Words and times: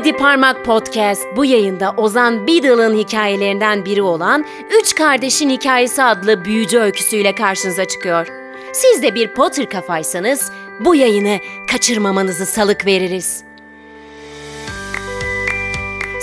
Body 0.00 0.12
Parmak 0.12 0.64
Podcast 0.64 1.22
bu 1.36 1.44
yayında 1.44 1.94
Ozan 1.96 2.46
Biddle'ın 2.46 2.96
hikayelerinden 2.96 3.84
biri 3.84 4.02
olan 4.02 4.44
Üç 4.80 4.94
Kardeşin 4.94 5.50
Hikayesi 5.50 6.02
adlı 6.02 6.44
büyücü 6.44 6.78
öyküsüyle 6.78 7.34
karşınıza 7.34 7.84
çıkıyor. 7.84 8.26
Siz 8.72 9.02
de 9.02 9.14
bir 9.14 9.28
Potter 9.28 9.70
kafaysanız 9.70 10.52
bu 10.80 10.94
yayını 10.94 11.38
kaçırmamanızı 11.70 12.46
salık 12.46 12.86
veririz. 12.86 13.45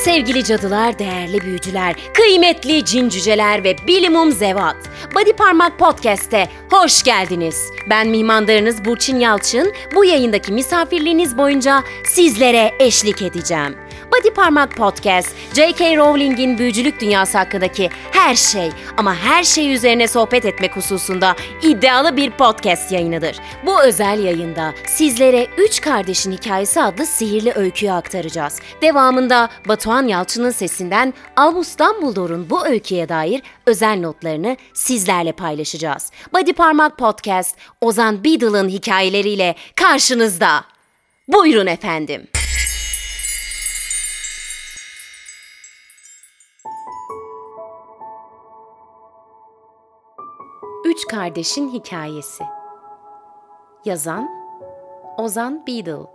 Sevgili 0.03 0.43
cadılar, 0.43 0.99
değerli 0.99 1.41
büyücüler, 1.41 1.95
kıymetli 2.13 2.85
cin 2.85 3.09
cüceler 3.09 3.63
ve 3.63 3.75
bilimum 3.87 4.31
zevat. 4.31 4.75
Body 5.15 5.31
Parmak 5.31 5.79
Podcast'te 5.79 6.49
hoş 6.71 7.03
geldiniz. 7.03 7.71
Ben 7.89 8.07
mihmandarınız 8.07 8.85
Burçin 8.85 9.19
Yalçın. 9.19 9.73
Bu 9.95 10.05
yayındaki 10.05 10.51
misafirliğiniz 10.51 11.37
boyunca 11.37 11.83
sizlere 12.05 12.71
eşlik 12.79 13.21
edeceğim. 13.21 13.75
Body 14.13 14.29
Parmak 14.29 14.77
Podcast, 14.77 15.35
J.K. 15.55 15.97
Rowling'in 15.97 16.57
büyücülük 16.57 17.01
dünyası 17.01 17.37
hakkındaki 17.37 17.89
her 18.11 18.35
şey 18.35 18.71
ama 18.97 19.15
her 19.15 19.43
şey 19.43 19.73
üzerine 19.73 20.07
sohbet 20.07 20.45
etmek 20.45 20.75
hususunda 20.75 21.35
iddialı 21.61 22.17
bir 22.17 22.31
podcast 22.31 22.91
yayınıdır. 22.91 23.37
Bu 23.65 23.83
özel 23.83 24.23
yayında 24.23 24.73
sizlere 24.87 25.47
Üç 25.57 25.81
Kardeşin 25.81 26.31
Hikayesi 26.31 26.81
adlı 26.81 27.05
sihirli 27.05 27.51
öyküyü 27.55 27.91
aktaracağız. 27.91 28.59
Devamında 28.81 29.49
Batuhan 29.67 30.07
Yalçın'ın 30.07 30.51
sesinden 30.51 31.13
Albus 31.35 31.77
Dumbledore'un 31.77 32.49
bu 32.49 32.67
öyküye 32.67 33.09
dair 33.09 33.41
özel 33.65 33.99
notlarını 33.99 34.57
sizlerle 34.73 35.31
paylaşacağız. 35.31 36.11
Body 36.33 36.53
Parmak 36.53 36.97
Podcast, 36.97 37.57
Ozan 37.81 38.23
Biddle'ın 38.23 38.69
hikayeleriyle 38.69 39.55
karşınızda. 39.75 40.65
Buyurun 41.27 41.67
efendim. 41.67 42.27
Üç 50.85 51.07
Kardeşin 51.07 51.73
Hikayesi. 51.73 52.43
Yazan 53.85 54.29
Ozan 55.17 55.67
Beadle. 55.67 56.09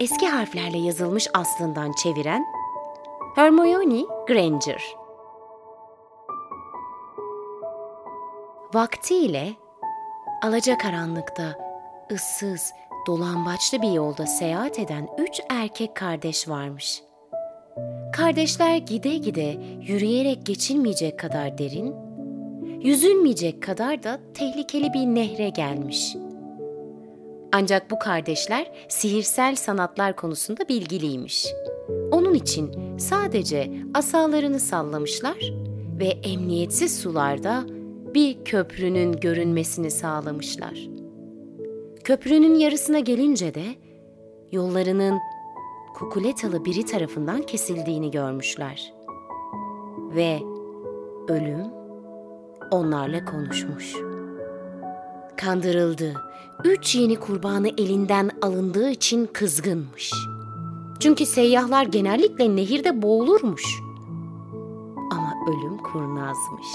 Eski 0.00 0.28
harflerle 0.28 0.78
yazılmış 0.78 1.28
aslından 1.34 1.92
çeviren 1.92 2.44
Hermione 3.34 4.02
Granger. 4.28 4.82
Vaktiyle 8.74 9.52
alacakaranlıkta 10.42 11.58
ıssız, 12.12 12.72
dolambaçlı 13.06 13.82
bir 13.82 13.92
yolda 13.92 14.26
seyahat 14.26 14.78
eden 14.78 15.08
üç 15.18 15.40
erkek 15.50 15.96
kardeş 15.96 16.48
varmış. 16.48 17.02
Kardeşler 18.16 18.76
gide 18.76 19.16
gide 19.16 19.56
yürüyerek 19.80 20.46
geçilmeyecek 20.46 21.18
kadar 21.18 21.58
derin, 21.58 22.05
yüzülmeyecek 22.86 23.62
kadar 23.62 24.02
da 24.02 24.20
tehlikeli 24.34 24.92
bir 24.92 25.06
nehre 25.06 25.48
gelmiş. 25.48 26.16
Ancak 27.52 27.90
bu 27.90 27.98
kardeşler 27.98 28.86
sihirsel 28.88 29.56
sanatlar 29.56 30.16
konusunda 30.16 30.68
bilgiliymiş. 30.68 31.46
Onun 32.12 32.34
için 32.34 32.70
sadece 32.98 33.70
asalarını 33.94 34.60
sallamışlar 34.60 35.52
ve 36.00 36.04
emniyetsiz 36.04 37.00
sularda 37.00 37.64
bir 38.14 38.44
köprünün 38.44 39.12
görünmesini 39.12 39.90
sağlamışlar. 39.90 40.88
Köprünün 42.04 42.54
yarısına 42.54 42.98
gelince 42.98 43.54
de 43.54 43.64
yollarının 44.52 45.18
kukuletalı 45.94 46.64
biri 46.64 46.84
tarafından 46.84 47.42
kesildiğini 47.42 48.10
görmüşler. 48.10 48.92
Ve 50.14 50.38
ölüm 51.28 51.75
onlarla 52.70 53.24
konuşmuş. 53.24 53.94
Kandırıldı. 55.36 56.14
Üç 56.64 56.94
yeni 56.94 57.16
kurbanı 57.16 57.68
elinden 57.68 58.30
alındığı 58.42 58.90
için 58.90 59.28
kızgınmış. 59.32 60.12
Çünkü 61.00 61.26
seyyahlar 61.26 61.84
genellikle 61.84 62.56
nehirde 62.56 63.02
boğulurmuş. 63.02 63.64
Ama 65.12 65.34
ölüm 65.48 65.78
kurnazmış. 65.78 66.66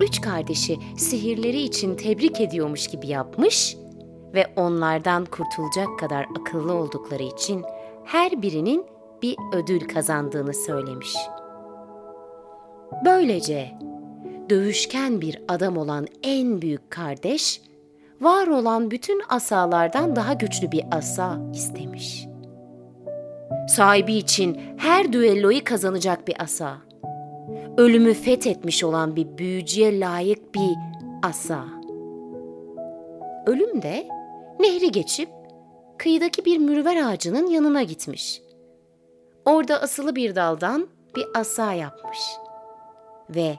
Üç 0.00 0.20
kardeşi 0.20 0.78
sihirleri 0.96 1.60
için 1.60 1.96
tebrik 1.96 2.40
ediyormuş 2.40 2.88
gibi 2.88 3.06
yapmış 3.06 3.76
ve 4.34 4.46
onlardan 4.56 5.24
kurtulacak 5.24 5.98
kadar 5.98 6.26
akıllı 6.40 6.74
oldukları 6.74 7.22
için 7.22 7.64
her 8.04 8.42
birinin 8.42 8.86
bir 9.22 9.36
ödül 9.52 9.88
kazandığını 9.88 10.54
söylemiş. 10.54 11.16
Böylece 13.04 13.78
dövüşken 14.50 15.20
bir 15.20 15.42
adam 15.48 15.76
olan 15.76 16.06
en 16.22 16.62
büyük 16.62 16.90
kardeş, 16.90 17.60
var 18.20 18.46
olan 18.46 18.90
bütün 18.90 19.22
asalardan 19.28 20.16
daha 20.16 20.32
güçlü 20.32 20.72
bir 20.72 20.84
asa 20.92 21.38
istemiş. 21.54 22.26
Sahibi 23.68 24.14
için 24.14 24.60
her 24.76 25.12
düelloyu 25.12 25.64
kazanacak 25.64 26.28
bir 26.28 26.42
asa. 26.42 26.76
Ölümü 27.76 28.14
fethetmiş 28.14 28.84
olan 28.84 29.16
bir 29.16 29.38
büyücüye 29.38 30.00
layık 30.00 30.54
bir 30.54 30.74
asa. 31.22 31.64
Ölüm 33.46 33.82
de 33.82 34.08
nehri 34.60 34.92
geçip 34.92 35.28
kıyıdaki 35.98 36.44
bir 36.44 36.58
mürver 36.58 36.96
ağacının 36.96 37.46
yanına 37.46 37.82
gitmiş. 37.82 38.42
Orada 39.44 39.82
asılı 39.82 40.16
bir 40.16 40.34
daldan 40.34 40.88
bir 41.16 41.26
asa 41.34 41.72
yapmış 41.72 42.18
ve 43.30 43.58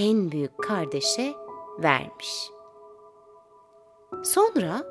en 0.00 0.32
büyük 0.32 0.58
kardeşe 0.58 1.34
vermiş. 1.78 2.50
Sonra 4.24 4.82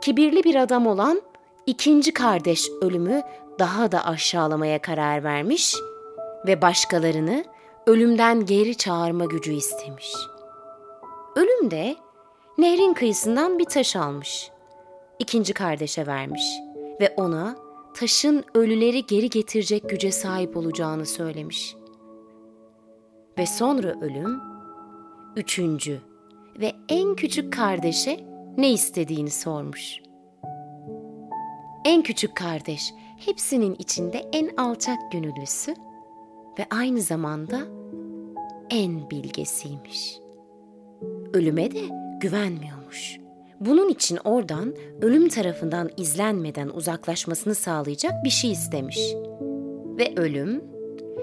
kibirli 0.00 0.44
bir 0.44 0.54
adam 0.54 0.86
olan 0.86 1.22
ikinci 1.66 2.12
kardeş 2.12 2.70
ölümü 2.80 3.22
daha 3.58 3.92
da 3.92 4.06
aşağılamaya 4.06 4.82
karar 4.82 5.24
vermiş 5.24 5.76
ve 6.46 6.62
başkalarını 6.62 7.44
ölümden 7.86 8.46
geri 8.46 8.76
çağırma 8.76 9.24
gücü 9.24 9.52
istemiş. 9.52 10.12
Ölüm 11.36 11.70
de 11.70 11.96
nehrin 12.58 12.94
kıyısından 12.94 13.58
bir 13.58 13.64
taş 13.64 13.96
almış. 13.96 14.50
İkinci 15.18 15.54
kardeşe 15.54 16.06
vermiş 16.06 16.44
ve 17.00 17.14
ona 17.16 17.56
taşın 17.94 18.44
ölüleri 18.54 19.06
geri 19.06 19.30
getirecek 19.30 19.90
güce 19.90 20.12
sahip 20.12 20.56
olacağını 20.56 21.06
söylemiş.'' 21.06 21.83
Ve 23.38 23.46
sonra 23.46 24.00
ölüm, 24.00 24.40
üçüncü 25.36 26.00
ve 26.60 26.72
en 26.88 27.14
küçük 27.14 27.52
kardeşe 27.52 28.20
ne 28.56 28.72
istediğini 28.72 29.30
sormuş. 29.30 30.00
En 31.84 32.02
küçük 32.02 32.36
kardeş 32.36 32.94
hepsinin 33.16 33.76
içinde 33.78 34.18
en 34.32 34.56
alçak 34.56 35.12
gönüllüsü 35.12 35.74
ve 36.58 36.66
aynı 36.70 37.00
zamanda 37.00 37.60
en 38.70 39.10
bilgesiymiş. 39.10 40.18
Ölüme 41.32 41.70
de 41.70 41.80
güvenmiyormuş. 42.20 43.18
Bunun 43.60 43.88
için 43.88 44.18
oradan 44.24 44.74
ölüm 45.02 45.28
tarafından 45.28 45.90
izlenmeden 45.96 46.68
uzaklaşmasını 46.68 47.54
sağlayacak 47.54 48.24
bir 48.24 48.30
şey 48.30 48.52
istemiş. 48.52 48.98
Ve 49.98 50.12
ölüm 50.16 50.64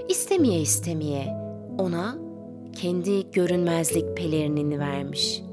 istemeye 0.09 0.61
istemeye 0.61 1.40
ona 1.81 2.15
kendi 2.73 3.31
görünmezlik 3.31 4.17
pelerinini 4.17 4.79
vermiş. 4.79 5.43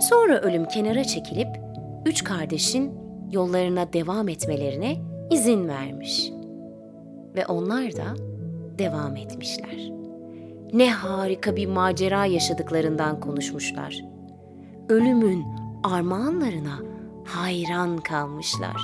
Sonra 0.00 0.40
ölüm 0.40 0.64
kenara 0.64 1.04
çekilip 1.04 1.48
üç 2.06 2.24
kardeşin 2.24 2.92
yollarına 3.30 3.92
devam 3.92 4.28
etmelerine 4.28 4.96
izin 5.30 5.68
vermiş. 5.68 6.30
Ve 7.34 7.46
onlar 7.46 7.96
da 7.96 8.04
devam 8.78 9.16
etmişler. 9.16 9.90
Ne 10.72 10.90
harika 10.90 11.56
bir 11.56 11.66
macera 11.66 12.26
yaşadıklarından 12.26 13.20
konuşmuşlar. 13.20 14.04
Ölümün 14.88 15.44
armağanlarına 15.84 16.78
hayran 17.24 17.98
kalmışlar. 17.98 18.76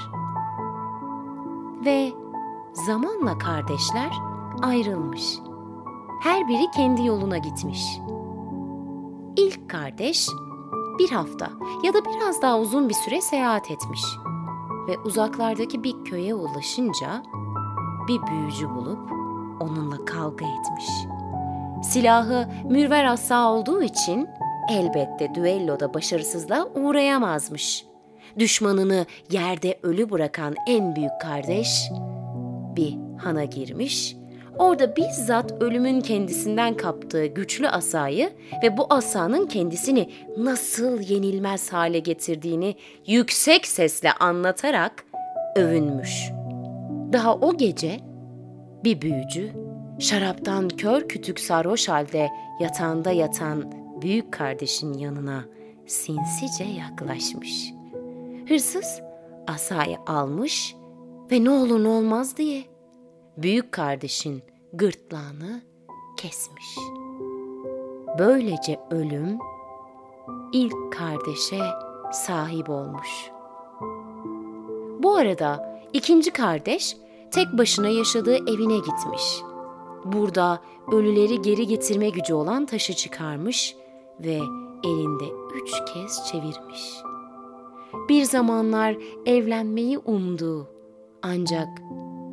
Ve 1.84 2.08
zamanla 2.86 3.38
kardeşler 3.38 4.10
ayrılmış 4.62 5.38
her 6.22 6.48
biri 6.48 6.70
kendi 6.70 7.06
yoluna 7.06 7.38
gitmiş. 7.38 7.98
İlk 9.36 9.70
kardeş 9.70 10.28
bir 10.98 11.10
hafta 11.10 11.50
ya 11.82 11.94
da 11.94 11.98
biraz 12.04 12.42
daha 12.42 12.58
uzun 12.60 12.88
bir 12.88 12.94
süre 12.94 13.20
seyahat 13.20 13.70
etmiş 13.70 14.02
ve 14.88 14.98
uzaklardaki 14.98 15.84
bir 15.84 16.04
köye 16.04 16.34
ulaşınca 16.34 17.22
bir 18.08 18.22
büyücü 18.22 18.70
bulup 18.70 19.12
onunla 19.60 20.04
kavga 20.04 20.44
etmiş. 20.44 20.86
Silahı 21.82 22.48
mürver 22.64 23.04
assa 23.04 23.52
olduğu 23.52 23.82
için 23.82 24.28
elbette 24.70 25.34
düelloda 25.34 25.94
başarısızlığa 25.94 26.68
uğrayamazmış. 26.74 27.86
düşmanını 28.38 29.06
yerde 29.30 29.78
ölü 29.82 30.10
bırakan 30.10 30.54
en 30.66 30.96
büyük 30.96 31.20
kardeş 31.20 31.90
bir 32.76 32.98
hana 33.18 33.44
girmiş. 33.44 34.21
Orada 34.58 34.96
bizzat 34.96 35.62
ölümün 35.62 36.00
kendisinden 36.00 36.76
kaptığı 36.76 37.26
güçlü 37.26 37.68
asayı 37.68 38.30
ve 38.62 38.76
bu 38.76 38.86
asanın 38.90 39.46
kendisini 39.46 40.10
nasıl 40.38 41.00
yenilmez 41.00 41.72
hale 41.72 41.98
getirdiğini 41.98 42.76
yüksek 43.06 43.66
sesle 43.66 44.12
anlatarak 44.12 45.04
övünmüş. 45.56 46.30
Daha 47.12 47.34
o 47.34 47.56
gece 47.56 48.00
bir 48.84 49.00
büyücü 49.00 49.52
şaraptan 49.98 50.68
kör 50.68 51.08
kütük 51.08 51.40
sarhoş 51.40 51.88
halde 51.88 52.28
yatağında 52.60 53.10
yatan 53.10 53.72
büyük 54.02 54.32
kardeşin 54.32 54.92
yanına 54.92 55.44
sinsice 55.86 56.64
yaklaşmış. 56.64 57.72
Hırsız 58.48 59.00
asayı 59.46 59.96
almış 60.06 60.74
ve 61.30 61.44
ne 61.44 61.50
olur 61.50 61.84
ne 61.84 61.88
olmaz 61.88 62.36
diye 62.36 62.71
büyük 63.36 63.72
kardeşin 63.72 64.42
gırtlağını 64.72 65.62
kesmiş. 66.16 66.76
Böylece 68.18 68.80
ölüm 68.90 69.38
ilk 70.52 70.92
kardeşe 70.92 71.58
sahip 72.12 72.70
olmuş. 72.70 73.30
Bu 75.02 75.16
arada 75.16 75.80
ikinci 75.92 76.30
kardeş 76.30 76.96
tek 77.30 77.58
başına 77.58 77.88
yaşadığı 77.88 78.36
evine 78.36 78.76
gitmiş. 78.76 79.42
Burada 80.04 80.60
ölüleri 80.92 81.42
geri 81.42 81.66
getirme 81.66 82.08
gücü 82.08 82.34
olan 82.34 82.66
taşı 82.66 82.94
çıkarmış 82.94 83.76
ve 84.20 84.38
elinde 84.84 85.24
üç 85.54 85.70
kez 85.94 86.26
çevirmiş. 86.26 86.82
Bir 88.08 88.24
zamanlar 88.24 88.96
evlenmeyi 89.26 89.98
umduğu 89.98 90.68
ancak 91.22 91.68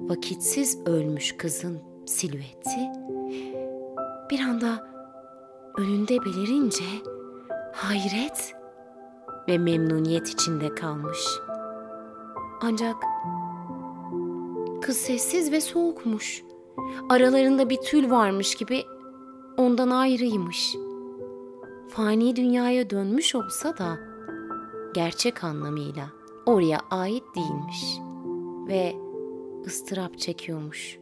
vakitsiz 0.10 0.80
ölmüş 0.86 1.38
kızın 1.38 1.80
silüeti 2.06 2.90
bir 4.30 4.40
anda 4.40 4.88
önünde 5.78 6.26
belirince 6.26 6.84
hayret 7.74 8.56
ve 9.48 9.58
memnuniyet 9.58 10.28
içinde 10.30 10.76
kalmış. 10.76 11.18
Ancak 12.62 12.96
kız 14.82 14.98
sessiz 14.98 15.52
ve 15.52 15.62
soğukmuş. 15.62 16.44
Aralarında 17.10 17.70
bir 17.70 17.78
tül 17.78 18.12
varmış 18.12 18.56
gibi 18.56 18.84
ondan 19.58 19.90
ayrıymış. 19.90 20.76
Fani 21.90 22.36
dünyaya 22.36 22.90
dönmüş 22.90 23.36
olsa 23.36 23.78
da 23.78 23.98
gerçek 24.94 25.44
anlamıyla 25.44 26.06
oraya 26.46 26.80
ait 26.92 27.24
değilmiş 27.36 27.98
ve 28.68 29.09
ıstırap 29.66 30.18
çekiyormuş. 30.20 31.00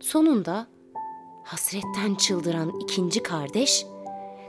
Sonunda 0.00 0.66
hasretten 1.44 2.14
çıldıran 2.14 2.80
ikinci 2.80 3.22
kardeş 3.22 3.86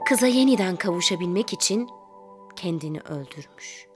kıza 0.08 0.26
yeniden 0.26 0.76
kavuşabilmek 0.76 1.52
için 1.52 1.88
kendini 2.56 3.00
öldürmüş. 3.00 3.88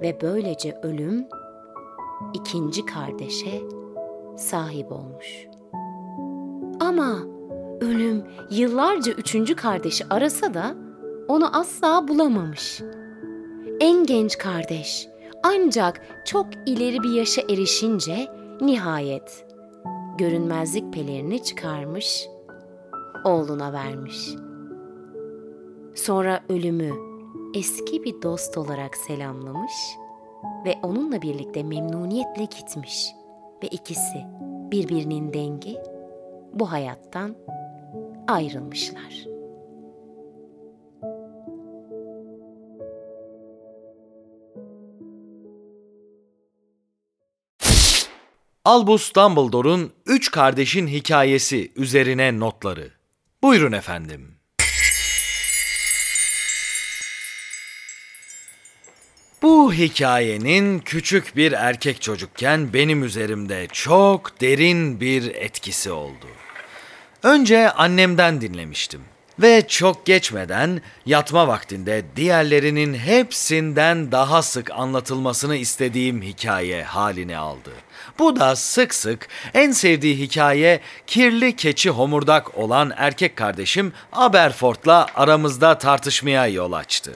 Ve 0.00 0.18
böylece 0.22 0.80
ölüm 0.82 1.26
ikinci 2.34 2.86
kardeşe 2.86 3.62
sahip 4.36 4.92
olmuş. 4.92 5.46
Ama 6.80 7.18
ölüm 7.80 8.24
yıllarca 8.50 9.12
üçüncü 9.12 9.56
kardeşi 9.56 10.04
arasa 10.10 10.54
da 10.54 10.74
onu 11.28 11.56
asla 11.56 12.08
bulamamış. 12.08 12.82
En 13.80 14.06
genç 14.06 14.38
kardeş 14.38 15.08
ancak 15.42 16.00
çok 16.24 16.46
ileri 16.66 17.02
bir 17.02 17.12
yaşa 17.12 17.42
erişince 17.42 18.28
nihayet 18.60 19.46
görünmezlik 20.18 20.92
pelerini 20.92 21.42
çıkarmış, 21.42 22.28
oğluna 23.24 23.72
vermiş. 23.72 24.28
Sonra 25.94 26.40
ölümü 26.48 26.92
eski 27.54 28.04
bir 28.04 28.22
dost 28.22 28.58
olarak 28.58 28.96
selamlamış 28.96 29.72
ve 30.64 30.74
onunla 30.82 31.22
birlikte 31.22 31.62
memnuniyetle 31.62 32.44
gitmiş 32.44 33.06
ve 33.62 33.68
ikisi 33.68 34.24
birbirinin 34.70 35.32
dengi 35.32 35.76
bu 36.52 36.72
hayattan 36.72 37.34
ayrılmışlar. 38.28 39.37
Albus 48.68 49.14
Dumbledore'un 49.14 49.92
Üç 50.06 50.30
Kardeşin 50.30 50.86
Hikayesi 50.86 51.72
üzerine 51.76 52.40
notları. 52.40 52.90
Buyurun 53.42 53.72
efendim. 53.72 54.34
Bu 59.42 59.72
hikayenin 59.72 60.78
küçük 60.78 61.36
bir 61.36 61.52
erkek 61.52 62.02
çocukken 62.02 62.72
benim 62.72 63.04
üzerimde 63.04 63.66
çok 63.72 64.40
derin 64.40 65.00
bir 65.00 65.34
etkisi 65.34 65.90
oldu. 65.90 66.26
Önce 67.22 67.70
annemden 67.70 68.40
dinlemiştim 68.40 69.00
ve 69.38 69.68
çok 69.68 70.06
geçmeden 70.06 70.82
yatma 71.06 71.48
vaktinde 71.48 72.04
diğerlerinin 72.16 72.94
hepsinden 72.94 74.12
daha 74.12 74.42
sık 74.42 74.70
anlatılmasını 74.70 75.56
istediğim 75.56 76.22
hikaye 76.22 76.82
halini 76.82 77.36
aldı. 77.36 77.70
Bu 78.18 78.36
da 78.36 78.56
sık 78.56 78.94
sık 78.94 79.28
en 79.54 79.70
sevdiği 79.72 80.18
hikaye 80.18 80.80
kirli 81.06 81.56
keçi 81.56 81.90
homurdak 81.90 82.58
olan 82.58 82.92
erkek 82.96 83.36
kardeşim 83.36 83.92
Aberforth'la 84.12 85.06
aramızda 85.14 85.78
tartışmaya 85.78 86.46
yol 86.46 86.72
açtı. 86.72 87.12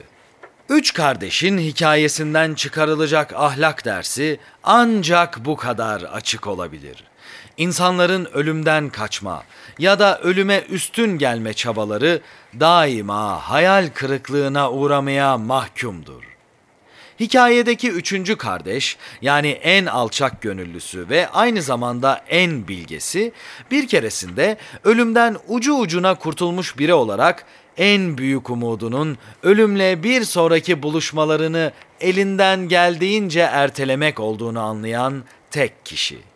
Üç 0.69 0.93
kardeşin 0.93 1.57
hikayesinden 1.57 2.53
çıkarılacak 2.53 3.33
ahlak 3.33 3.85
dersi 3.85 4.39
ancak 4.63 5.45
bu 5.45 5.55
kadar 5.55 6.01
açık 6.01 6.47
olabilir. 6.47 7.03
İnsanların 7.57 8.25
ölümden 8.33 8.89
kaçma 8.89 9.43
ya 9.79 9.99
da 9.99 10.19
ölüme 10.19 10.63
üstün 10.69 11.17
gelme 11.17 11.53
çabaları 11.53 12.21
daima 12.59 13.49
hayal 13.49 13.89
kırıklığına 13.93 14.71
uğramaya 14.71 15.37
mahkumdur. 15.37 16.32
Hikayedeki 17.23 17.91
üçüncü 17.91 18.35
kardeş 18.35 18.97
yani 19.21 19.47
en 19.47 19.85
alçak 19.85 20.41
gönüllüsü 20.41 21.09
ve 21.09 21.29
aynı 21.29 21.61
zamanda 21.61 22.25
en 22.29 22.67
bilgesi 22.67 23.31
bir 23.71 23.87
keresinde 23.87 24.57
ölümden 24.83 25.37
ucu 25.47 25.73
ucuna 25.73 26.15
kurtulmuş 26.15 26.77
biri 26.77 26.93
olarak 26.93 27.45
en 27.77 28.17
büyük 28.17 28.49
umudunun 28.49 29.17
ölümle 29.43 30.03
bir 30.03 30.23
sonraki 30.23 30.83
buluşmalarını 30.83 31.71
elinden 32.01 32.67
geldiğince 32.67 33.39
ertelemek 33.39 34.19
olduğunu 34.19 34.59
anlayan 34.59 35.23
tek 35.51 35.85
kişi. 35.85 36.32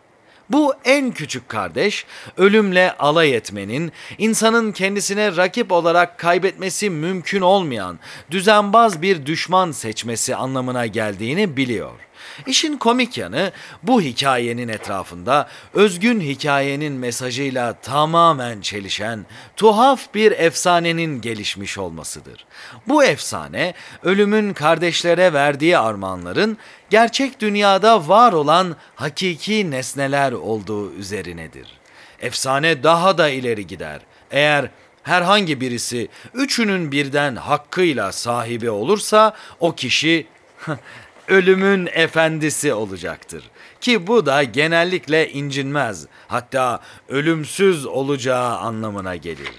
Bu 0.50 0.74
en 0.84 1.10
küçük 1.12 1.48
kardeş 1.48 2.06
ölümle 2.36 2.92
alay 2.98 3.34
etmenin, 3.34 3.92
insanın 4.18 4.72
kendisine 4.72 5.36
rakip 5.36 5.72
olarak 5.72 6.18
kaybetmesi 6.18 6.90
mümkün 6.90 7.40
olmayan 7.40 7.98
düzenbaz 8.30 9.02
bir 9.02 9.26
düşman 9.26 9.72
seçmesi 9.72 10.36
anlamına 10.36 10.86
geldiğini 10.86 11.56
biliyor. 11.56 12.07
İşin 12.46 12.76
komik 12.76 13.18
yanı 13.18 13.52
bu 13.82 14.02
hikayenin 14.02 14.68
etrafında 14.68 15.48
özgün 15.74 16.20
hikayenin 16.20 16.92
mesajıyla 16.92 17.72
tamamen 17.72 18.60
çelişen 18.60 19.26
tuhaf 19.56 20.14
bir 20.14 20.32
efsanenin 20.32 21.20
gelişmiş 21.20 21.78
olmasıdır. 21.78 22.46
Bu 22.88 23.04
efsane 23.04 23.74
ölümün 24.02 24.52
kardeşlere 24.52 25.32
verdiği 25.32 25.78
armağanların 25.78 26.58
gerçek 26.90 27.40
dünyada 27.40 28.08
var 28.08 28.32
olan 28.32 28.76
hakiki 28.94 29.70
nesneler 29.70 30.32
olduğu 30.32 30.92
üzerinedir. 30.92 31.78
Efsane 32.20 32.82
daha 32.82 33.18
da 33.18 33.28
ileri 33.28 33.66
gider. 33.66 34.00
Eğer 34.30 34.70
herhangi 35.02 35.60
birisi 35.60 36.08
üçünün 36.34 36.92
birden 36.92 37.36
hakkıyla 37.36 38.12
sahibi 38.12 38.70
olursa 38.70 39.36
o 39.60 39.74
kişi 39.74 40.26
ölümün 41.28 41.88
efendisi 41.92 42.74
olacaktır. 42.74 43.44
Ki 43.80 44.06
bu 44.06 44.26
da 44.26 44.42
genellikle 44.42 45.30
incinmez, 45.30 46.06
hatta 46.28 46.80
ölümsüz 47.08 47.86
olacağı 47.86 48.56
anlamına 48.56 49.16
gelir. 49.16 49.52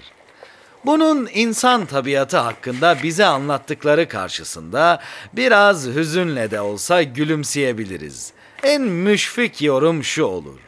Bunun 0.86 1.28
insan 1.34 1.86
tabiatı 1.86 2.36
hakkında 2.36 2.96
bize 3.02 3.24
anlattıkları 3.24 4.08
karşısında 4.08 5.02
biraz 5.32 5.86
hüzünle 5.86 6.50
de 6.50 6.60
olsa 6.60 7.02
gülümseyebiliriz. 7.02 8.32
En 8.62 8.82
müşfik 8.82 9.62
yorum 9.62 10.04
şu 10.04 10.24
olur. 10.24 10.58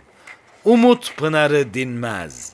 Umut 0.64 1.16
pınarı 1.16 1.74
dinmez. 1.74 2.52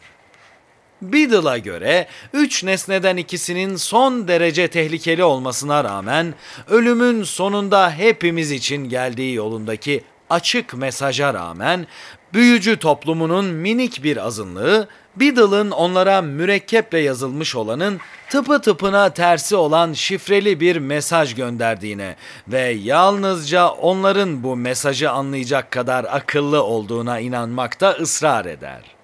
Beadle'a 1.03 1.59
göre 1.59 2.07
üç 2.33 2.65
nesneden 2.65 3.17
ikisinin 3.17 3.77
son 3.77 4.29
derece 4.29 4.69
tehlikeli 4.69 5.25
olmasına 5.25 5.85
rağmen 5.85 6.35
ölümün 6.69 7.23
sonunda 7.23 7.91
hepimiz 7.91 8.51
için 8.51 8.89
geldiği 8.89 9.35
yolundaki 9.35 10.05
açık 10.31 10.75
mesaja 10.75 11.35
rağmen 11.35 11.87
büyücü 12.35 12.77
toplumunun 12.79 13.45
minik 13.45 14.03
bir 14.03 14.17
azınlığı 14.17 14.89
Beadle'ın 15.17 15.71
onlara 15.71 16.23
mürekkeple 16.23 16.99
yazılmış 16.99 17.57
olanın 17.57 18.01
tıpı 18.31 18.61
tıpına 18.61 19.11
tersi 19.11 19.57
olan 19.57 19.93
şifreli 19.93 20.61
bir 20.61 20.77
mesaj 20.77 21.35
gönderdiğine 21.35 22.17
ve 22.49 22.61
yalnızca 22.71 23.69
onların 23.69 24.43
bu 24.43 24.57
mesajı 24.57 25.11
anlayacak 25.11 25.71
kadar 25.71 26.05
akıllı 26.05 26.63
olduğuna 26.63 27.21
inanmakta 27.21 27.91
ısrar 27.91 28.45
eder 28.45 28.98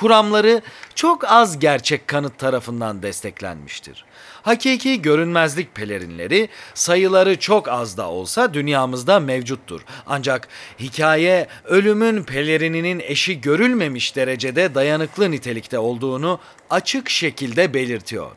kuramları 0.00 0.62
çok 0.94 1.24
az 1.24 1.58
gerçek 1.58 2.08
kanıt 2.08 2.38
tarafından 2.38 3.02
desteklenmiştir. 3.02 4.04
Hakiki 4.42 5.02
görünmezlik 5.02 5.74
pelerinleri 5.74 6.48
sayıları 6.74 7.38
çok 7.38 7.68
az 7.68 7.96
da 7.96 8.08
olsa 8.08 8.54
dünyamızda 8.54 9.20
mevcuttur. 9.20 9.80
Ancak 10.06 10.48
hikaye 10.78 11.46
ölümün 11.64 12.22
pelerininin 12.22 13.00
eşi 13.00 13.40
görülmemiş 13.40 14.16
derecede 14.16 14.74
dayanıklı 14.74 15.30
nitelikte 15.30 15.78
olduğunu 15.78 16.40
açık 16.70 17.10
şekilde 17.10 17.74
belirtiyor. 17.74 18.30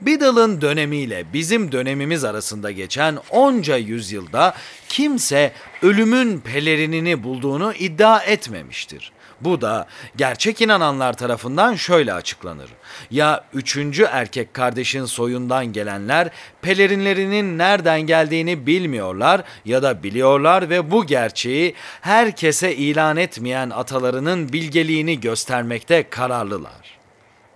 Biddle'ın 0.00 0.60
dönemiyle 0.60 1.24
bizim 1.32 1.72
dönemimiz 1.72 2.24
arasında 2.24 2.70
geçen 2.70 3.18
onca 3.30 3.76
yüzyılda 3.76 4.54
kimse 4.88 5.52
ölümün 5.82 6.40
pelerinini 6.40 7.22
bulduğunu 7.22 7.74
iddia 7.74 8.22
etmemiştir. 8.22 9.12
Bu 9.40 9.60
da 9.60 9.86
gerçek 10.16 10.60
inananlar 10.60 11.12
tarafından 11.12 11.74
şöyle 11.74 12.12
açıklanır. 12.12 12.70
Ya 13.10 13.44
üçüncü 13.54 14.02
erkek 14.02 14.54
kardeşin 14.54 15.04
soyundan 15.04 15.66
gelenler 15.66 16.28
pelerinlerinin 16.62 17.58
nereden 17.58 18.00
geldiğini 18.00 18.66
bilmiyorlar 18.66 19.42
ya 19.64 19.82
da 19.82 20.02
biliyorlar 20.02 20.70
ve 20.70 20.90
bu 20.90 21.06
gerçeği 21.06 21.74
herkese 22.00 22.76
ilan 22.76 23.16
etmeyen 23.16 23.70
atalarının 23.70 24.52
bilgeliğini 24.52 25.20
göstermekte 25.20 26.10
kararlılar. 26.10 26.98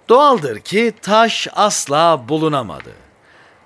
Doğaldır 0.09 0.61
ki 0.61 0.93
taş 1.03 1.49
asla 1.53 2.29
bulunamadı. 2.29 3.04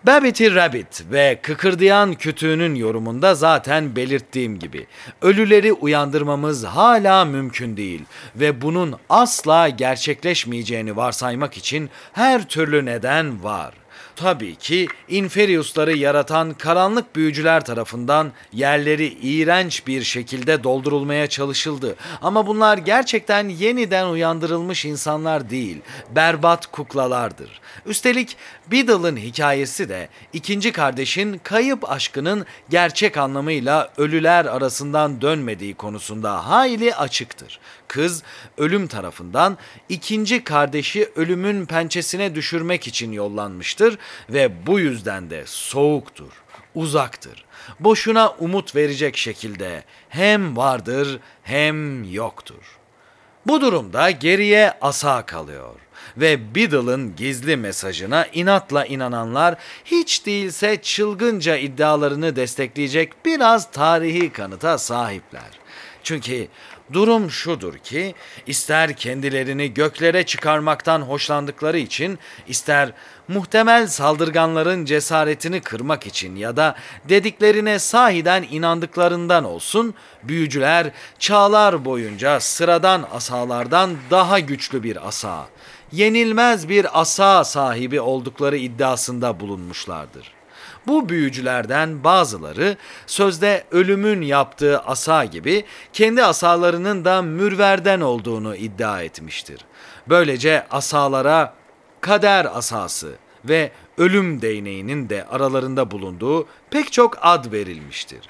Babbity 0.09 0.55
Rabbit 0.55 1.05
ve 1.13 1.39
kıkırdayan 1.43 2.15
kütüğünün 2.15 2.75
yorumunda 2.75 3.35
zaten 3.35 3.97
belirttiğim 3.97 4.59
gibi 4.59 4.87
ölüleri 5.23 5.73
uyandırmamız 5.73 6.65
hala 6.65 7.25
mümkün 7.25 7.77
değil 7.77 8.05
ve 8.37 8.63
bunun 8.63 8.97
asla 9.09 9.69
gerçekleşmeyeceğini 9.69 10.97
varsaymak 10.97 11.57
için 11.57 11.91
her 12.13 12.49
türlü 12.49 12.85
neden 12.85 13.45
var. 13.45 13.75
Tabii 14.19 14.57
ki 14.57 14.89
Inferius'ları 15.09 15.97
yaratan 15.97 16.55
karanlık 16.55 17.17
büyücüler 17.17 17.65
tarafından 17.65 18.33
yerleri 18.53 19.07
iğrenç 19.07 19.87
bir 19.87 20.03
şekilde 20.03 20.65
doldurulmaya 20.65 21.27
çalışıldı. 21.27 21.97
Ama 22.23 22.47
bunlar 22.47 22.79
gerçekten 22.79 23.49
yeniden 23.49 24.07
uyandırılmış 24.07 24.85
insanlar 24.85 25.51
değil, 25.51 25.81
berbat 26.11 26.67
kuklalardır. 26.67 27.61
Üstelik 27.87 28.37
Biddle'ın 28.71 29.17
hikayesi 29.17 29.89
de 29.89 30.09
ikinci 30.33 30.73
kardeşin 30.73 31.39
kayıp 31.39 31.91
aşkının 31.91 32.47
gerçek 32.71 33.17
anlamıyla 33.17 33.93
ölüler 33.97 34.45
arasından 34.45 35.21
dönmediği 35.21 35.75
konusunda 35.75 36.49
hayli 36.49 36.95
açıktır. 36.95 37.61
Kız 37.89 38.23
ölüm 38.59 38.87
tarafından 38.87 39.59
ikinci 39.89 40.45
kardeşi 40.45 41.11
ölümün 41.17 41.67
pençesine 41.67 42.35
düşürmek 42.35 42.87
için 42.87 43.13
yollanmıştır 43.13 43.99
ve 44.31 44.67
bu 44.67 44.81
yüzden 44.81 45.31
de 45.31 45.43
soğuktur, 45.47 46.33
uzaktır. 46.75 47.45
Boşuna 47.81 48.31
umut 48.31 48.77
verecek 48.77 49.17
şekilde 49.17 49.85
hem 50.09 50.57
vardır 50.57 51.21
hem 51.43 52.05
yoktur. 52.13 52.79
Bu 53.47 53.61
durumda 53.61 54.11
geriye 54.11 54.73
asa 54.81 55.27
kalıyor 55.27 55.75
ve 56.17 56.55
Biddle'ın 56.55 57.17
gizli 57.17 57.57
mesajına 57.57 58.27
inatla 58.27 58.87
inananlar 58.87 59.55
hiç 59.85 60.27
değilse 60.27 60.83
çılgınca 60.83 61.57
iddialarını 61.57 62.37
destekleyecek 62.37 63.25
biraz 63.25 63.71
tarihi 63.71 64.33
kanıta 64.33 64.79
sahipler. 64.79 65.51
Çünkü 66.03 66.49
Durum 66.93 67.31
şudur 67.31 67.75
ki 67.79 68.15
ister 68.47 68.97
kendilerini 68.97 69.75
göklere 69.75 70.27
çıkarmaktan 70.27 71.03
hoşlandıkları 71.03 71.79
için 71.79 72.19
ister 72.47 72.93
muhtemel 73.29 73.87
saldırganların 73.87 74.85
cesaretini 74.85 75.61
kırmak 75.61 76.07
için 76.07 76.37
ya 76.37 76.57
da 76.57 76.75
dediklerine 77.09 77.79
sahiden 77.79 78.47
inandıklarından 78.51 79.45
olsun 79.45 79.95
büyücüler 80.23 80.91
çağlar 81.19 81.85
boyunca 81.85 82.41
sıradan 82.41 83.09
asalardan 83.13 83.97
daha 84.11 84.39
güçlü 84.39 84.83
bir 84.83 85.09
asa, 85.09 85.49
yenilmez 85.93 86.69
bir 86.69 87.01
asa 87.01 87.45
sahibi 87.45 88.01
oldukları 88.01 88.57
iddiasında 88.57 89.41
bulunmuşlardır. 89.41 90.33
Bu 90.87 91.09
büyücülerden 91.09 92.05
bazıları 92.05 92.77
sözde 93.07 93.65
ölümün 93.71 94.23
yaptığı 94.23 94.79
asa 94.79 95.25
gibi 95.25 95.65
kendi 95.93 96.25
asalarının 96.25 97.05
da 97.05 97.23
mürverden 97.23 98.01
olduğunu 98.01 98.57
iddia 98.57 99.03
etmiştir. 99.03 99.65
Böylece 100.09 100.67
asalara 100.71 101.55
kader 102.01 102.45
asası 102.55 103.13
ve 103.45 103.71
ölüm 103.99 104.43
değneğinin 104.43 105.09
de 105.09 105.25
aralarında 105.31 105.91
bulunduğu 105.91 106.47
pek 106.71 106.93
çok 106.93 107.19
ad 107.21 107.53
verilmiştir. 107.53 108.21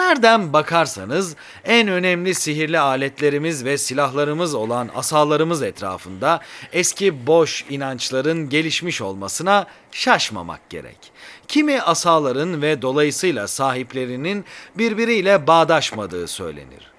Nereden 0.00 0.52
bakarsanız 0.52 1.36
en 1.64 1.88
önemli 1.88 2.34
sihirli 2.34 2.78
aletlerimiz 2.78 3.64
ve 3.64 3.78
silahlarımız 3.78 4.54
olan 4.54 4.90
asalarımız 4.94 5.62
etrafında 5.62 6.40
eski 6.72 7.26
boş 7.26 7.64
inançların 7.70 8.48
gelişmiş 8.48 9.00
olmasına 9.00 9.66
şaşmamak 9.92 10.70
gerek. 10.70 11.12
Kimi 11.48 11.82
asaların 11.82 12.62
ve 12.62 12.82
dolayısıyla 12.82 13.48
sahiplerinin 13.48 14.44
birbiriyle 14.74 15.46
bağdaşmadığı 15.46 16.26
söylenir. 16.26 16.92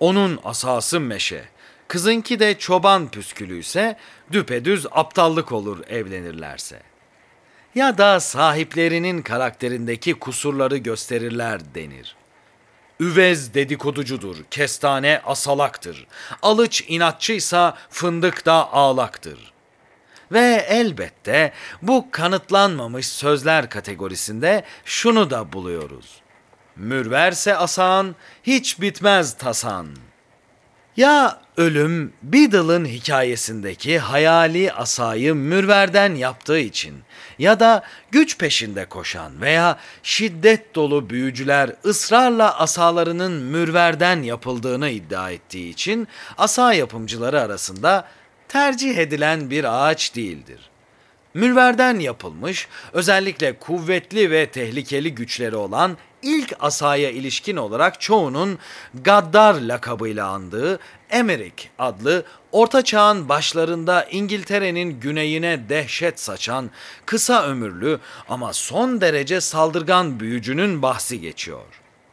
Onun 0.00 0.40
asası 0.44 1.00
meşe, 1.00 1.44
kızınki 1.88 2.40
de 2.40 2.58
çoban 2.58 3.08
püskülü 3.08 3.58
ise 3.58 3.96
düpedüz 4.32 4.86
aptallık 4.90 5.52
olur 5.52 5.78
evlenirlerse. 5.88 6.82
Ya 7.74 7.98
da 7.98 8.20
sahiplerinin 8.20 9.22
karakterindeki 9.22 10.14
kusurları 10.14 10.76
gösterirler 10.76 11.74
denir.'' 11.74 12.23
Üvez 13.00 13.54
dedikoducudur, 13.54 14.36
kestane 14.50 15.20
asalaktır. 15.26 16.06
Alıç 16.42 16.84
inatçıysa 16.88 17.76
fındık 17.90 18.46
da 18.46 18.72
ağlaktır. 18.72 19.52
Ve 20.32 20.66
elbette 20.68 21.52
bu 21.82 22.08
kanıtlanmamış 22.10 23.06
sözler 23.06 23.70
kategorisinde 23.70 24.64
şunu 24.84 25.30
da 25.30 25.52
buluyoruz. 25.52 26.20
Mürverse 26.76 27.56
asan, 27.56 28.16
hiç 28.42 28.80
bitmez 28.80 29.36
tasan. 29.36 29.88
Ya 30.96 31.40
ölüm 31.56 32.12
Beadle'ın 32.22 32.84
hikayesindeki 32.84 33.98
hayali 33.98 34.72
asayı 34.72 35.34
mürverden 35.34 36.14
yaptığı 36.14 36.58
için 36.58 36.94
ya 37.38 37.60
da 37.60 37.82
güç 38.10 38.38
peşinde 38.38 38.84
koşan 38.84 39.40
veya 39.40 39.78
şiddet 40.02 40.74
dolu 40.74 41.10
büyücüler 41.10 41.70
ısrarla 41.84 42.58
asalarının 42.58 43.32
mürverden 43.32 44.22
yapıldığını 44.22 44.90
iddia 44.90 45.30
ettiği 45.30 45.70
için 45.70 46.08
asa 46.38 46.74
yapımcıları 46.74 47.40
arasında 47.40 48.08
tercih 48.48 48.96
edilen 48.96 49.50
bir 49.50 49.88
ağaç 49.88 50.14
değildir. 50.14 50.70
Mürverden 51.34 51.98
yapılmış, 51.98 52.68
özellikle 52.92 53.58
kuvvetli 53.58 54.30
ve 54.30 54.46
tehlikeli 54.46 55.14
güçleri 55.14 55.56
olan 55.56 55.96
ilk 56.24 56.52
asaya 56.60 57.10
ilişkin 57.10 57.56
olarak 57.56 58.00
çoğunun 58.00 58.58
Gaddar 58.94 59.54
lakabıyla 59.54 60.28
andığı 60.28 60.78
Emerick 61.10 61.68
adlı 61.78 62.24
Orta 62.52 62.82
Çağ'ın 62.84 63.28
başlarında 63.28 64.04
İngiltere'nin 64.04 65.00
güneyine 65.00 65.68
dehşet 65.68 66.20
saçan 66.20 66.70
kısa 67.06 67.44
ömürlü 67.44 68.00
ama 68.28 68.52
son 68.52 69.00
derece 69.00 69.40
saldırgan 69.40 70.20
büyücünün 70.20 70.82
bahsi 70.82 71.20
geçiyor. 71.20 71.64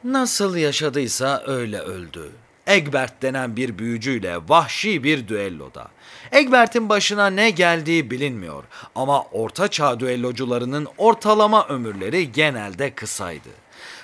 Nasıl 0.04 0.56
yaşadıysa 0.56 1.44
öyle 1.48 1.80
öldü. 1.80 2.32
Egbert 2.68 3.22
denen 3.22 3.56
bir 3.56 3.78
büyücüyle 3.78 4.38
vahşi 4.48 5.04
bir 5.04 5.28
düelloda. 5.28 5.88
Egbert'in 6.32 6.90
başına 6.90 7.28
ne 7.28 7.50
geldiği 7.50 8.12
bilinmiyor 8.12 8.64
ama 8.96 9.24
orta 9.24 9.68
çağ 9.68 10.00
düellocularının 10.00 10.88
ortalama 10.98 11.68
ömürleri 11.68 12.32
genelde 12.32 12.94
kısaydı. 12.94 13.50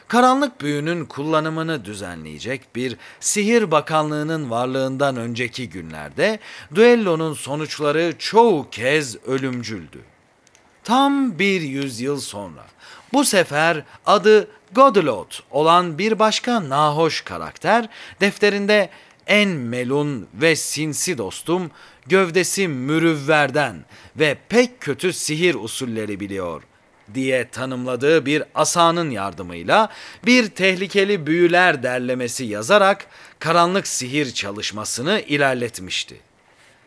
Karanlık 0.08 0.62
büyünün 0.62 1.06
kullanımını 1.06 1.86
düzenleyecek 1.86 2.76
bir 2.76 2.98
sihir 3.20 3.72
bakanlığının 3.72 4.50
varlığından 4.50 5.18
önceki 5.18 5.70
günlerde 5.70 6.40
düellonun 6.76 7.34
sonuçları 7.34 8.14
çoğu 8.20 8.70
kez 8.70 9.26
ölümcüldü. 9.26 10.00
Tam 10.84 11.40
bir 11.40 11.62
yüzyıl 11.62 12.20
sonra 12.20 12.66
bu 13.14 13.26
sefer 13.26 13.84
adı 14.06 14.48
Godlot 14.72 15.44
olan 15.52 15.98
bir 15.98 16.20
başka 16.20 16.70
nahoş 16.70 17.22
karakter 17.22 17.90
defterinde 18.22 18.90
en 19.28 19.50
melun 19.50 20.28
ve 20.34 20.56
sinsi 20.56 21.18
dostum 21.18 21.72
gövdesi 22.06 22.68
mürüvverden 22.68 23.86
ve 24.16 24.38
pek 24.50 24.82
kötü 24.82 25.14
sihir 25.14 25.56
usulleri 25.56 26.20
biliyor 26.20 26.64
diye 27.14 27.50
tanımladığı 27.50 28.26
bir 28.26 28.44
asanın 28.56 29.10
yardımıyla 29.10 29.90
bir 30.26 30.50
tehlikeli 30.50 31.28
büyüler 31.28 31.84
derlemesi 31.84 32.46
yazarak 32.46 33.08
karanlık 33.40 33.88
sihir 33.88 34.34
çalışmasını 34.34 35.20
ilerletmişti. 35.20 36.20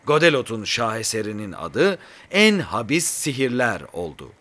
Godelot'un 0.06 0.64
şaheserinin 0.64 1.52
adı 1.52 1.98
En 2.30 2.58
Habis 2.58 3.04
Sihirler 3.06 3.82
oldu. 3.92 4.32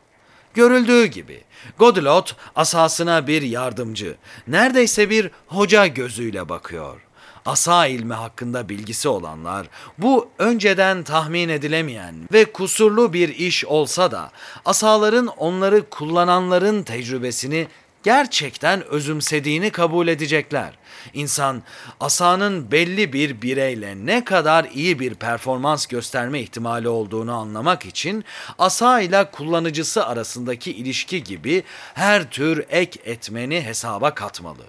Görüldüğü 0.53 1.05
gibi 1.05 1.43
Godelot 1.77 2.35
asasına 2.55 3.27
bir 3.27 3.41
yardımcı, 3.41 4.15
neredeyse 4.47 5.09
bir 5.09 5.31
hoca 5.47 5.87
gözüyle 5.87 6.49
bakıyor. 6.49 7.01
Asa 7.45 7.87
ilmi 7.87 8.13
hakkında 8.13 8.69
bilgisi 8.69 9.09
olanlar 9.09 9.67
bu 9.97 10.29
önceden 10.37 11.03
tahmin 11.03 11.49
edilemeyen 11.49 12.15
ve 12.33 12.45
kusurlu 12.45 13.13
bir 13.13 13.29
iş 13.29 13.65
olsa 13.65 14.11
da 14.11 14.31
asaların 14.65 15.27
onları 15.27 15.89
kullananların 15.89 16.83
tecrübesini 16.83 17.67
gerçekten 18.03 18.83
özümsediğini 18.83 19.69
kabul 19.69 20.07
edecekler. 20.07 20.73
İnsan 21.13 21.63
asanın 21.99 22.71
belli 22.71 23.13
bir 23.13 23.41
bireyle 23.41 24.05
ne 24.05 24.23
kadar 24.23 24.65
iyi 24.73 24.99
bir 24.99 25.15
performans 25.15 25.85
gösterme 25.85 26.39
ihtimali 26.39 26.87
olduğunu 26.87 27.35
anlamak 27.35 27.85
için 27.85 28.25
asa 28.59 29.01
ile 29.01 29.31
kullanıcısı 29.31 30.05
arasındaki 30.05 30.71
ilişki 30.71 31.23
gibi 31.23 31.63
her 31.93 32.29
tür 32.29 32.65
ek 32.69 32.99
etmeni 33.05 33.61
hesaba 33.61 34.13
katmalı. 34.13 34.63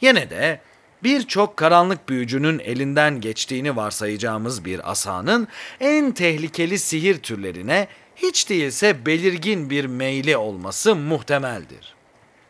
Yine 0.00 0.30
de 0.30 0.60
birçok 1.02 1.56
karanlık 1.56 2.08
büyücünün 2.08 2.58
elinden 2.58 3.20
geçtiğini 3.20 3.76
varsayacağımız 3.76 4.64
bir 4.64 4.90
asanın 4.90 5.48
en 5.80 6.12
tehlikeli 6.12 6.78
sihir 6.78 7.18
türlerine 7.18 7.88
hiç 8.16 8.48
değilse 8.48 9.06
belirgin 9.06 9.70
bir 9.70 9.84
meyli 9.84 10.36
olması 10.36 10.94
muhtemeldir. 10.94 11.94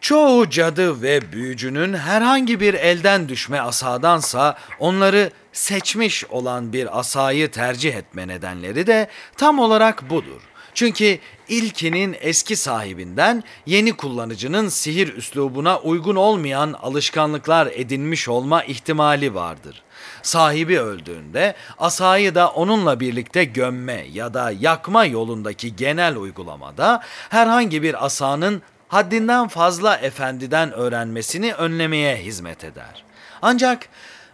Çoğu 0.00 0.50
cadı 0.50 1.02
ve 1.02 1.32
büyücünün 1.32 1.94
herhangi 1.94 2.60
bir 2.60 2.74
elden 2.74 3.28
düşme 3.28 3.60
asadansa 3.60 4.58
onları 4.78 5.30
seçmiş 5.52 6.24
olan 6.24 6.72
bir 6.72 6.98
asayı 6.98 7.50
tercih 7.50 7.94
etme 7.94 8.28
nedenleri 8.28 8.86
de 8.86 9.08
tam 9.36 9.58
olarak 9.58 10.10
budur. 10.10 10.42
Çünkü 10.74 11.18
ilkinin 11.48 12.16
eski 12.20 12.56
sahibinden 12.56 13.44
yeni 13.66 13.92
kullanıcının 13.92 14.68
sihir 14.68 15.16
üslubuna 15.16 15.78
uygun 15.78 16.16
olmayan 16.16 16.72
alışkanlıklar 16.72 17.66
edinmiş 17.66 18.28
olma 18.28 18.62
ihtimali 18.62 19.34
vardır. 19.34 19.82
Sahibi 20.22 20.80
öldüğünde 20.80 21.54
asayı 21.78 22.34
da 22.34 22.48
onunla 22.48 23.00
birlikte 23.00 23.44
gömme 23.44 24.06
ya 24.12 24.34
da 24.34 24.50
yakma 24.50 25.04
yolundaki 25.04 25.76
genel 25.76 26.16
uygulamada 26.16 27.02
herhangi 27.28 27.82
bir 27.82 28.04
asanın 28.04 28.62
haddinden 28.88 29.48
fazla 29.48 29.96
efendiden 29.96 30.72
öğrenmesini 30.72 31.54
önlemeye 31.54 32.16
hizmet 32.16 32.64
eder. 32.64 33.04
Ancak 33.42 33.88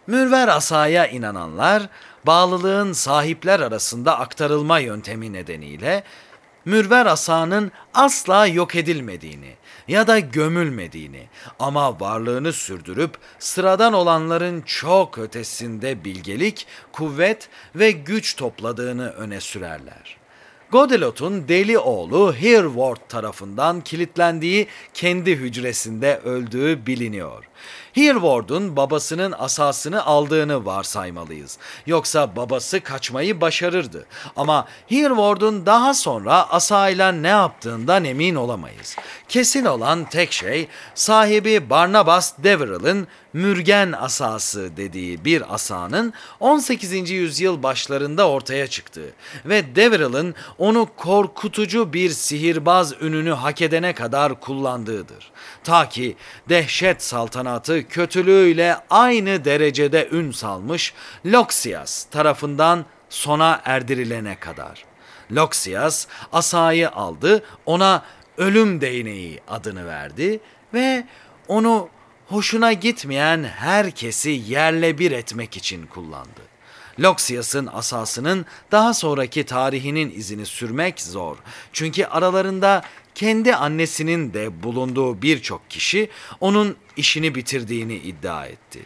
mürver 0.07 0.49
asaya 0.49 1.07
inananlar 1.07 1.83
bağlılığın 2.27 2.93
sahipler 2.93 3.61
arasında 3.61 4.19
aktarılma 4.19 4.79
yöntemi 4.79 5.33
nedeniyle 5.33 6.05
mürver 6.65 7.07
asanın 7.07 7.73
asla 7.95 8.47
yok 8.47 8.77
edilmediğini 8.77 9.55
ya 9.89 10.07
da 10.07 10.19
gömülmediğini 10.19 11.29
ama 11.59 12.01
varlığını 12.01 12.53
sürdürüp 12.53 13.15
sıradan 13.39 13.93
olanların 13.93 14.61
çok 14.61 15.19
ötesinde 15.19 16.05
bilgelik, 16.05 16.67
kuvvet 16.93 17.49
ve 17.75 17.91
güç 17.91 18.37
topladığını 18.37 19.11
öne 19.11 19.41
sürerler. 19.41 20.17
Godelot'un 20.73 21.49
deli 21.49 21.79
oğlu 21.79 22.35
Hereward 22.35 23.09
tarafından 23.09 23.81
kilitlendiği 23.81 24.67
kendi 24.95 25.37
hücresinde 25.37 26.21
öldüğü 26.25 26.87
biliniyor. 26.87 27.45
Hereward'un 27.95 28.77
babasının 28.77 29.35
asasını 29.39 30.07
aldığını 30.07 30.67
varsaymalıyız. 30.67 31.59
Yoksa 31.87 32.37
babası 32.37 32.81
kaçmayı 32.81 33.41
başarırdı. 33.41 34.07
Ama 34.37 34.67
Hereward'un 34.89 35.67
daha 35.67 35.95
sonra 35.95 36.51
asayla 36.51 37.13
ne 37.13 37.29
yaptığından 37.29 38.05
emin 38.05 38.35
olamayız. 38.35 38.97
Kesin 39.29 39.65
olan 39.65 40.05
tek 40.05 40.33
şey 40.33 40.69
sahibi 40.95 41.71
Barnabas 41.71 42.33
Deverell'ın 42.39 43.09
mürgen 43.35 43.93
asası 43.93 44.77
dediği 44.77 45.25
bir 45.25 45.55
asanın 45.55 46.13
18. 46.41 47.11
yüzyıl 47.11 47.63
başlarında 47.63 48.29
ortaya 48.29 48.67
çıktığı 48.67 49.11
ve 49.45 49.77
Deverell'ın 49.77 50.35
onu 50.59 50.89
korkutucu 50.97 51.93
bir 51.93 52.11
sihirbaz 52.11 53.03
ününü 53.03 53.31
hak 53.31 53.63
edene 53.63 53.95
kadar 53.95 54.41
kullandığıdır. 54.41 55.31
Ta 55.65 55.89
ki 55.89 56.17
dehşet 56.49 57.03
saltanatı 57.03 57.89
kötülüğüyle 57.89 58.77
aynı 58.91 59.45
derecede 59.45 60.09
ün 60.13 60.31
salmış 60.31 60.95
Loxias 61.27 62.05
tarafından 62.05 62.85
sona 63.09 63.61
erdirilene 63.65 64.39
kadar. 64.41 64.85
Loxias 65.33 66.07
asayı 66.33 66.91
aldı, 66.91 67.43
ona 67.67 68.03
ölüm 68.37 68.81
değneği 68.81 69.41
adını 69.49 69.87
verdi 69.87 70.41
ve 70.75 71.05
onu 71.49 71.89
hoşuna 72.35 72.73
gitmeyen 72.73 73.45
herkesi 73.45 74.31
yerle 74.31 74.99
bir 74.99 75.11
etmek 75.11 75.57
için 75.57 75.87
kullandı. 75.87 76.41
Loxias'ın 77.01 77.67
asasının 77.67 78.47
daha 78.73 78.95
sonraki 78.95 79.45
tarihinin 79.45 80.11
izini 80.11 80.47
sürmek 80.47 81.01
zor. 81.01 81.37
Çünkü 81.73 82.05
aralarında 82.05 82.83
kendi 83.15 83.55
annesinin 83.55 84.35
de 84.35 84.63
bulunduğu 84.63 85.23
birçok 85.23 85.71
kişi 85.71 86.11
onun 86.41 86.77
işini 86.97 87.35
bitirdiğini 87.35 87.95
iddia 87.95 88.47
etti. 88.47 88.81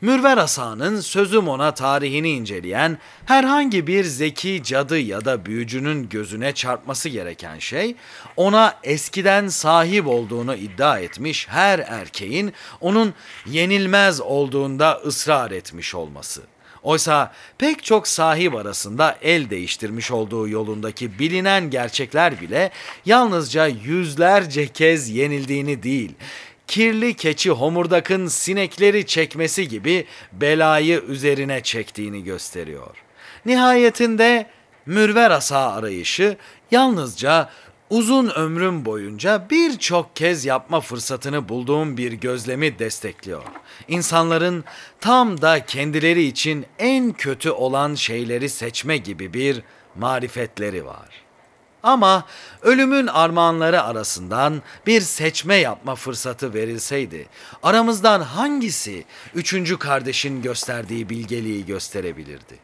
Mürver 0.00 0.38
Asa'nın 0.38 1.00
sözüm 1.00 1.48
ona 1.48 1.74
tarihini 1.74 2.30
inceleyen 2.30 2.98
herhangi 3.26 3.86
bir 3.86 4.04
zeki 4.04 4.62
cadı 4.64 4.98
ya 4.98 5.24
da 5.24 5.46
büyücünün 5.46 6.08
gözüne 6.08 6.54
çarpması 6.54 7.08
gereken 7.08 7.58
şey, 7.58 7.96
ona 8.36 8.74
eskiden 8.82 9.48
sahip 9.48 10.06
olduğunu 10.06 10.54
iddia 10.54 10.98
etmiş 10.98 11.48
her 11.48 11.78
erkeğin 11.78 12.52
onun 12.80 13.14
yenilmez 13.46 14.20
olduğunda 14.20 15.00
ısrar 15.06 15.50
etmiş 15.50 15.94
olması. 15.94 16.42
Oysa 16.82 17.32
pek 17.58 17.84
çok 17.84 18.08
sahip 18.08 18.54
arasında 18.54 19.18
el 19.22 19.50
değiştirmiş 19.50 20.10
olduğu 20.10 20.48
yolundaki 20.48 21.18
bilinen 21.18 21.70
gerçekler 21.70 22.40
bile 22.40 22.70
yalnızca 23.06 23.66
yüzlerce 23.66 24.68
kez 24.68 25.08
yenildiğini 25.08 25.82
değil, 25.82 26.12
kirli 26.66 27.14
keçi 27.14 27.50
homurdakın 27.50 28.26
sinekleri 28.26 29.06
çekmesi 29.06 29.68
gibi 29.68 30.06
belayı 30.32 31.02
üzerine 31.08 31.62
çektiğini 31.62 32.24
gösteriyor. 32.24 32.96
Nihayetinde 33.46 34.46
mürver 34.86 35.30
asa 35.30 35.72
arayışı 35.72 36.36
yalnızca 36.70 37.50
uzun 37.90 38.28
ömrüm 38.28 38.84
boyunca 38.84 39.46
birçok 39.50 40.16
kez 40.16 40.44
yapma 40.44 40.80
fırsatını 40.80 41.48
bulduğum 41.48 41.96
bir 41.96 42.12
gözlemi 42.12 42.78
destekliyor. 42.78 43.42
İnsanların 43.88 44.64
tam 45.00 45.40
da 45.40 45.66
kendileri 45.66 46.22
için 46.22 46.66
en 46.78 47.12
kötü 47.12 47.50
olan 47.50 47.94
şeyleri 47.94 48.48
seçme 48.48 48.96
gibi 48.96 49.34
bir 49.34 49.62
marifetleri 49.94 50.86
var.'' 50.86 51.25
Ama 51.86 52.24
ölümün 52.62 53.06
armağanları 53.06 53.82
arasından 53.82 54.62
bir 54.86 55.00
seçme 55.00 55.56
yapma 55.56 55.94
fırsatı 55.94 56.54
verilseydi, 56.54 57.26
aramızdan 57.62 58.20
hangisi 58.20 59.04
üçüncü 59.34 59.78
kardeşin 59.78 60.42
gösterdiği 60.42 61.08
bilgeliği 61.08 61.66
gösterebilirdi? 61.66 62.58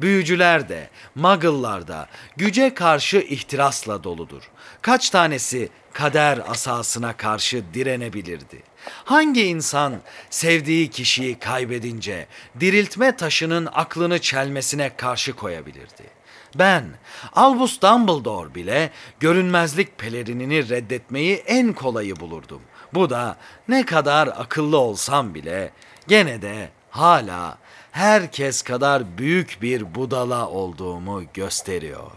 Büyücüler 0.00 0.68
de, 0.68 0.90
muggle'lar 1.14 1.88
da 1.88 2.08
güce 2.36 2.74
karşı 2.74 3.16
ihtirasla 3.16 4.04
doludur. 4.04 4.50
Kaç 4.82 5.10
tanesi 5.10 5.68
kader 5.92 6.42
asasına 6.48 7.16
karşı 7.16 7.64
direnebilirdi? 7.74 8.62
Hangi 9.04 9.44
insan 9.46 10.00
sevdiği 10.30 10.90
kişiyi 10.90 11.38
kaybedince 11.38 12.26
diriltme 12.60 13.16
taşının 13.16 13.68
aklını 13.72 14.18
çelmesine 14.18 14.96
karşı 14.96 15.32
koyabilirdi? 15.32 16.17
Ben, 16.54 16.84
Albus 17.32 17.82
Dumbledore 17.82 18.54
bile 18.54 18.90
görünmezlik 19.20 19.98
pelerinini 19.98 20.68
reddetmeyi 20.68 21.36
en 21.36 21.72
kolayı 21.72 22.20
bulurdum. 22.20 22.62
Bu 22.94 23.10
da 23.10 23.36
ne 23.68 23.84
kadar 23.84 24.26
akıllı 24.26 24.78
olsam 24.78 25.34
bile 25.34 25.72
gene 26.08 26.42
de 26.42 26.70
hala 26.90 27.58
herkes 27.90 28.62
kadar 28.62 29.18
büyük 29.18 29.58
bir 29.62 29.94
budala 29.94 30.48
olduğumu 30.48 31.22
gösteriyor. 31.34 32.10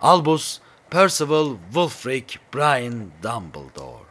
Albus 0.00 0.60
Percival 0.90 1.54
Wulfric 1.72 2.38
Brian 2.54 3.10
Dumbledore 3.22 4.05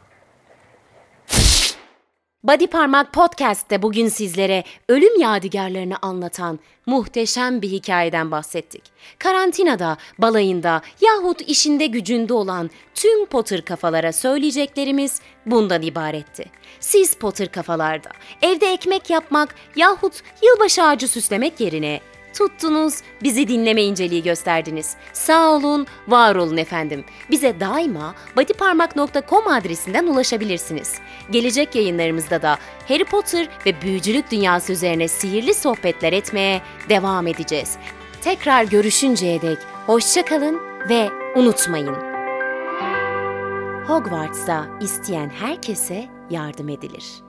Body 2.46 2.66
Parmak 2.66 3.12
Podcast'te 3.12 3.82
bugün 3.82 4.08
sizlere 4.08 4.64
ölüm 4.88 5.20
yadigarlarını 5.20 5.96
anlatan 6.02 6.58
muhteşem 6.86 7.62
bir 7.62 7.70
hikayeden 7.70 8.30
bahsettik. 8.30 8.82
Karantinada, 9.18 9.96
balayında 10.18 10.82
yahut 11.00 11.40
işinde 11.40 11.86
gücünde 11.86 12.34
olan 12.34 12.70
tüm 12.94 13.26
Potter 13.26 13.64
kafalara 13.64 14.12
söyleyeceklerimiz 14.12 15.20
bundan 15.46 15.82
ibaretti. 15.82 16.44
Siz 16.80 17.14
Potter 17.14 17.48
kafalarda 17.52 18.10
evde 18.42 18.72
ekmek 18.72 19.10
yapmak 19.10 19.54
yahut 19.76 20.22
yılbaşı 20.42 20.82
ağacı 20.82 21.08
süslemek 21.08 21.60
yerine 21.60 22.00
tuttunuz, 22.38 22.94
bizi 23.22 23.48
dinleme 23.48 23.82
inceliği 23.82 24.22
gösterdiniz. 24.22 24.96
Sağ 25.12 25.50
olun, 25.50 25.86
var 26.08 26.34
olun 26.36 26.56
efendim. 26.56 27.04
Bize 27.30 27.60
daima 27.60 28.14
bodyparmak.com 28.36 29.48
adresinden 29.48 30.06
ulaşabilirsiniz. 30.06 30.94
Gelecek 31.30 31.74
yayınlarımızda 31.74 32.42
da 32.42 32.58
Harry 32.88 33.04
Potter 33.04 33.48
ve 33.66 33.82
büyücülük 33.82 34.30
dünyası 34.30 34.72
üzerine 34.72 35.08
sihirli 35.08 35.54
sohbetler 35.54 36.12
etmeye 36.12 36.62
devam 36.88 37.26
edeceğiz. 37.26 37.76
Tekrar 38.20 38.64
görüşünceye 38.64 39.42
dek 39.42 39.58
hoşçakalın 39.86 40.60
ve 40.88 41.08
unutmayın. 41.36 41.96
Hogwarts'ta 43.86 44.66
isteyen 44.80 45.28
herkese 45.28 46.08
yardım 46.30 46.68
edilir. 46.68 47.25